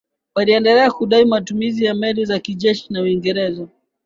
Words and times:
Waliendelea 0.35 0.91
kudai 0.91 1.25
matumizi 1.25 1.85
ya 1.85 1.93
meli 1.93 2.25
za 2.25 2.39
kijeshi 2.39 2.93
za 2.93 3.01
Uingereza 3.01 3.67